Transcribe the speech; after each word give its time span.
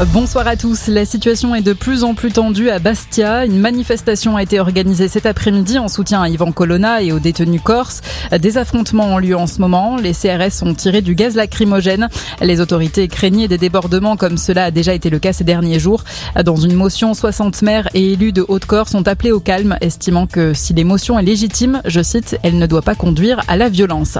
Bonsoir 0.00 0.48
à 0.48 0.56
tous. 0.56 0.88
La 0.88 1.04
situation 1.04 1.54
est 1.54 1.62
de 1.62 1.74
plus 1.74 2.02
en 2.02 2.14
plus 2.14 2.32
tendue 2.32 2.70
à 2.70 2.80
Bastia. 2.80 3.44
Une 3.44 3.60
manifestation 3.60 4.36
a 4.36 4.42
été 4.42 4.58
organisée 4.58 5.06
cet 5.06 5.26
après-midi 5.26 5.78
en 5.78 5.86
soutien 5.86 6.20
à 6.20 6.28
Ivan 6.28 6.50
Colonna 6.50 7.02
et 7.02 7.12
aux 7.12 7.20
détenus 7.20 7.60
corses. 7.62 8.00
Des 8.36 8.58
affrontements 8.58 9.14
ont 9.14 9.18
lieu 9.18 9.36
en 9.36 9.46
ce 9.46 9.60
moment. 9.60 9.96
Les 9.96 10.12
CRS 10.12 10.62
ont 10.62 10.74
tiré 10.74 11.02
du 11.02 11.14
gaz 11.14 11.36
lacrymogène. 11.36 12.08
Les 12.40 12.60
autorités 12.60 13.06
craignaient 13.06 13.46
des 13.46 13.58
débordements 13.58 14.16
comme 14.16 14.38
cela 14.38 14.64
a 14.64 14.70
déjà 14.72 14.92
été 14.92 15.08
le 15.08 15.20
cas 15.20 15.32
ces 15.32 15.44
derniers 15.44 15.78
jours. 15.78 16.02
Dans 16.42 16.56
une 16.56 16.74
motion, 16.74 17.14
60 17.14 17.62
maires 17.62 17.88
et 17.94 18.14
élus 18.14 18.32
de 18.32 18.44
Haute-Corse 18.48 18.94
ont 18.94 19.06
appelé 19.06 19.30
au 19.30 19.40
calme, 19.40 19.76
estimant 19.82 20.26
que 20.26 20.52
si 20.52 20.72
l'émotion 20.72 21.16
est 21.18 21.22
légitime, 21.22 21.80
je 21.84 22.02
cite, 22.02 22.38
elle 22.42 22.58
ne 22.58 22.66
doit 22.66 22.82
pas 22.82 22.96
conduire 22.96 23.42
à 23.46 23.56
la 23.56 23.68
violence. 23.68 24.18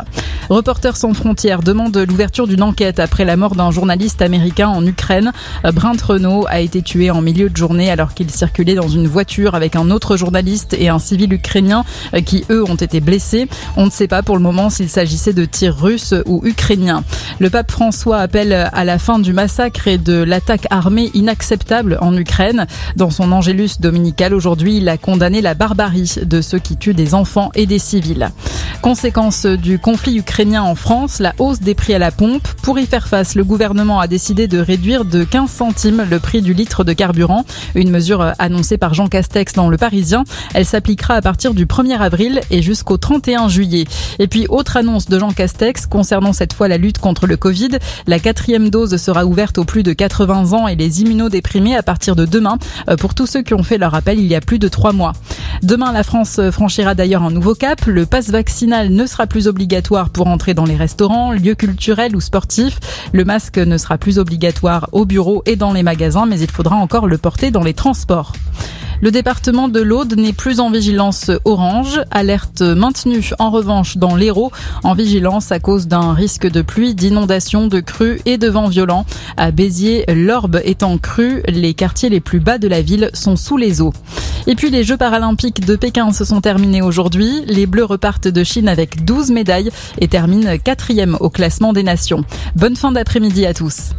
Reporters 0.49 0.97
sans 0.97 1.15
frontières 1.15 1.63
demande 1.63 1.97
l'ouverture 1.97 2.47
d'une 2.47 2.63
enquête 2.63 3.01
après 3.01 3.25
la 3.25 3.37
mort 3.37 3.57
d'un 3.57 3.71
journaliste 3.71 4.23
américain 4.23 4.69
en 4.69 4.85
Ukraine. 4.87 5.33
Brent 5.71 6.01
Renault 6.03 6.45
a 6.49 6.61
été 6.61 6.83
tué 6.83 7.11
en 7.11 7.23
milieu 7.23 7.49
de 7.49 7.57
journée 7.57 7.91
alors 7.91 8.15
qu'il 8.15 8.31
circulait 8.31 8.75
dans 8.75 8.89
une 8.89 9.07
voiture 9.07 9.55
avec 9.55 9.77
un 9.77 9.91
autre 9.91 10.17
journaliste 10.17 10.75
et 10.79 10.89
un 10.89 10.99
civil 10.99 11.33
ukrainien 11.33 11.85
qui 12.25 12.45
eux 12.51 12.65
ont 12.65 12.75
été 12.75 13.01
blessés. 13.01 13.49
On 13.77 13.87
ne 13.87 13.91
sait 13.91 14.09
pas 14.09 14.23
pour 14.23 14.37
le 14.37 14.43
moment 14.43 14.71
s'il 14.71 14.89
s'agissait 14.89 15.33
de 15.33 15.45
tirs 15.45 15.77
russes 15.77 16.15
ou 16.27 16.41
ukrainiens. 16.45 17.05
Le 17.39 17.51
pape 17.51 17.71
François 17.71 18.19
appelle 18.19 18.53
à 18.53 18.85
la 18.85 18.99
fin 18.99 19.19
du 19.19 19.33
massacre 19.33 19.87
et 19.87 19.99
de 19.99 20.23
l'attaque 20.23 20.67
armée 20.71 21.11
inacceptable 21.15 21.99
en 22.01 22.17
Ukraine. 22.17 22.67
Dans 22.97 23.11
son 23.11 23.31
Angélus 23.33 23.81
dominical 23.81 24.35
aujourd'hui, 24.35 24.79
il 24.79 24.89
a 24.89 24.99
condamné 24.99 25.41
la 25.41 25.55
barbarie 25.55 26.15
de 26.23 26.41
ceux 26.41 26.59
qui 26.59 26.77
tuent 26.77 26.95
des 26.95 27.15
enfants 27.15 27.51
et 27.55 27.67
des 27.67 27.79
civils. 27.79 28.31
Conséquence 28.81 29.47
du 29.47 29.79
conflit 29.79 30.19
ukrainien 30.19 30.63
en 30.63 30.75
France, 30.75 31.21
la 31.21 31.35
hausse 31.39 31.61
des 31.61 31.75
prix 31.75 31.95
à 31.95 32.01
la 32.01 32.11
pompe. 32.11 32.49
Pour 32.63 32.81
y 32.81 32.87
faire 32.87 33.07
face, 33.07 33.37
le 33.37 33.45
gouvernement 33.45 34.01
a 34.01 34.09
décidé 34.09 34.49
de 34.49 34.59
réduire 34.59 35.05
de 35.05 35.23
15 35.23 35.52
le 35.61 36.19
prix 36.19 36.41
du 36.41 36.55
litre 36.55 36.83
de 36.83 36.93
carburant. 36.93 37.45
Une 37.75 37.91
mesure 37.91 38.33
annoncée 38.39 38.79
par 38.79 38.95
Jean 38.95 39.09
Castex 39.09 39.53
dans 39.53 39.69
Le 39.69 39.77
Parisien. 39.77 40.25
Elle 40.55 40.65
s'appliquera 40.65 41.15
à 41.15 41.21
partir 41.21 41.53
du 41.53 41.67
1er 41.67 41.99
avril 41.99 42.41
et 42.51 42.63
jusqu'au 42.63 42.97
31 42.97 43.49
juillet. 43.49 43.85
Et 44.19 44.29
puis, 44.29 44.47
autre 44.49 44.77
annonce 44.77 45.07
de 45.07 45.19
Jean 45.19 45.31
Castex 45.31 45.87
concernant 45.87 46.33
cette 46.33 46.55
fois 46.55 46.69
la 46.69 46.79
lutte 46.79 46.99
contre 46.99 47.27
le 47.27 47.37
Covid. 47.37 47.71
La 48.07 48.19
quatrième 48.19 48.71
dose 48.71 48.97
sera 48.97 49.27
ouverte 49.27 49.59
aux 49.59 49.65
plus 49.65 49.83
de 49.83 49.93
80 49.93 50.53
ans 50.53 50.69
et 50.69 50.75
les 50.75 51.03
immunodéprimés 51.03 51.77
à 51.77 51.83
partir 51.83 52.17
de 52.17 52.25
demain 52.25 52.59
pour 52.99 53.15
tous 53.15 53.27
ceux 53.27 53.43
qui 53.43 53.55
ont 53.55 53.63
fait 53.63 53.79
leur 53.79 53.95
appel 53.95 54.19
il 54.19 54.27
y 54.27 54.35
a 54.35 54.41
plus 54.41 54.59
de 54.59 54.69
trois 54.69 54.93
mois. 54.93 55.13
Demain, 55.63 55.93
la 55.93 56.03
France 56.03 56.41
franchira 56.51 56.95
d'ailleurs 56.95 57.23
un 57.23 57.31
nouveau 57.31 57.55
cap. 57.55 57.85
Le 57.87 58.07
passe 58.07 58.31
vaccinal 58.31 58.91
ne 58.91 59.07
sera 59.07 59.27
plus 59.27 59.49
obligatoire 59.49 60.11
pour 60.11 60.27
entrer 60.27 60.55
dans 60.55 60.65
les 60.65 60.77
restaurants, 60.77 61.33
lieux 61.33 61.55
culturels 61.55 62.17
ou 62.17 62.21
sportifs. 62.21 62.81
Le 63.13 63.25
masque 63.25 63.59
ne 63.59 63.77
sera 63.77 63.99
plus 63.99 64.19
obligatoire 64.19 64.89
au 64.93 65.05
bureau 65.05 65.42
et 65.47 65.57
dans 65.57 65.73
les 65.73 65.83
magasins, 65.83 66.27
mais 66.27 66.41
il 66.41 66.51
faudra 66.51 66.77
encore 66.77 67.07
le 67.07 67.19
porter 67.19 67.51
dans 67.51 67.63
les 67.63 67.75
transports. 67.75 68.33
Le 69.03 69.11
département 69.11 69.67
de 69.67 69.81
l'Aude 69.81 70.17
n'est 70.17 70.33
plus 70.33 70.61
en 70.61 70.71
vigilance 70.71 71.33
orange. 71.45 72.01
Alerte 72.13 72.63
maintenue 72.63 73.31
en 73.41 73.51
revanche 73.51 73.97
dans 73.97 74.15
l'Hérault, 74.15 74.53
en 74.85 74.95
vigilance 74.95 75.51
à 75.51 75.59
cause 75.59 75.89
d'un 75.89 76.15
risque 76.15 76.49
de 76.49 76.63
pluie, 76.63 76.95
d'inondation, 76.95 77.67
de 77.67 77.81
crues 77.81 78.21
et 78.27 78.39
de 78.39 78.49
vents 78.49 78.69
violents. 78.69 79.05
À 79.37 79.51
Béziers, 79.51 80.05
l'Orbe 80.07 80.61
étant 80.65 80.99
crue, 80.99 81.43
les 81.49 81.75
quartiers 81.75 82.11
les 82.11 82.21
plus 82.21 82.39
bas 82.39 82.59
de 82.59 82.69
la 82.69 82.81
ville 82.81 83.11
sont 83.13 83.35
sous 83.35 83.57
les 83.57 83.81
eaux. 83.81 83.93
Et 84.47 84.55
puis 84.55 84.71
les 84.71 84.85
Jeux 84.85 84.97
paralympiques 84.97 85.67
de 85.67 85.75
Pékin 85.75 86.13
se 86.13 86.25
sont 86.25 86.41
terminés 86.41 86.81
aujourd'hui. 86.81 87.43
Les 87.47 87.67
Bleus 87.67 87.85
repartent 87.85 88.29
de 88.29 88.45
Chine 88.45 88.69
avec 88.69 89.05
12 89.05 89.33
médailles 89.33 89.71
et 89.99 90.07
terminent 90.07 90.57
quatrième 90.63 91.17
au 91.19 91.29
classement 91.29 91.73
des 91.73 91.83
nations. 91.83 92.25
Bonne 92.55 92.77
fin 92.77 92.93
d'après-midi 92.93 93.47
à 93.47 93.53
tous. 93.53 93.91